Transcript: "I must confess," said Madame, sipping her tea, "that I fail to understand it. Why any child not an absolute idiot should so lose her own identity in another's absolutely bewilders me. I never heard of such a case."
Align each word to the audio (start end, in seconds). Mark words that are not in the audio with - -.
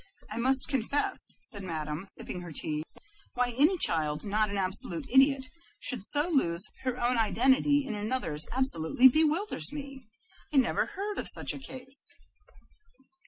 "I 0.31 0.39
must 0.39 0.67
confess," 0.67 1.35
said 1.41 1.61
Madame, 1.61 2.07
sipping 2.07 2.41
her 2.41 2.51
tea, 2.51 2.81
"that 2.81 2.89
I 2.89 2.95
fail 2.95 2.97
to 2.97 3.01
understand 3.05 3.23
it. 3.23 3.37
Why 3.55 3.63
any 3.63 3.77
child 3.77 4.25
not 4.25 4.49
an 4.49 4.57
absolute 4.57 5.07
idiot 5.11 5.45
should 5.79 6.03
so 6.03 6.27
lose 6.27 6.71
her 6.81 6.99
own 6.99 7.19
identity 7.19 7.85
in 7.85 7.93
another's 7.93 8.47
absolutely 8.51 9.09
bewilders 9.09 9.71
me. 9.71 10.07
I 10.51 10.57
never 10.57 10.87
heard 10.87 11.19
of 11.19 11.29
such 11.29 11.53
a 11.53 11.59
case." 11.59 12.15